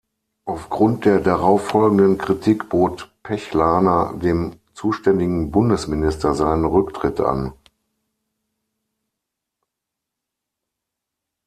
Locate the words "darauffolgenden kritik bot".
1.19-3.11